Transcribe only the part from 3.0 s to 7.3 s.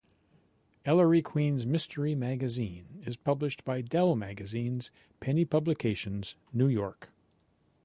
is published by Dell Magazines, Penny Publications, New York.